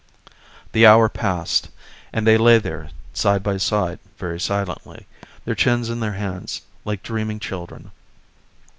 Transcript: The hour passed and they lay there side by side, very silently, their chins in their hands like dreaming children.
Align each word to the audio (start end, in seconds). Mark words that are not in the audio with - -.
The 0.71 0.87
hour 0.87 1.09
passed 1.09 1.69
and 2.11 2.25
they 2.25 2.35
lay 2.35 2.57
there 2.57 2.89
side 3.13 3.43
by 3.43 3.57
side, 3.57 3.99
very 4.17 4.39
silently, 4.39 5.05
their 5.45 5.53
chins 5.53 5.91
in 5.91 5.99
their 5.99 6.13
hands 6.13 6.63
like 6.85 7.03
dreaming 7.03 7.39
children. 7.39 7.91